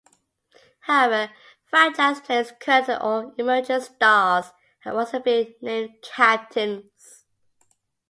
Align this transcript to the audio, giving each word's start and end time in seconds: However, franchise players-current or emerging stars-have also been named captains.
However, 0.79 1.31
franchise 1.69 2.21
players-current 2.21 2.89
or 2.89 3.35
emerging 3.37 3.81
stars-have 3.81 4.95
also 4.95 5.19
been 5.19 5.53
named 5.61 5.91
captains. 6.01 7.25